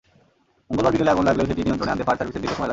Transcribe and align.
মঙ্গলবার 0.69 0.93
বিকেলে 0.93 1.13
আগুন 1.13 1.25
লাগলেও 1.27 1.49
সেটি 1.49 1.61
নিয়ন্ত্রণে 1.65 1.91
আনতে 1.93 2.05
ফায়ার 2.07 2.19
সার্ভিসের 2.19 2.41
দীর্ঘ 2.43 2.53
সময় 2.55 2.61
লাগে। 2.63 2.69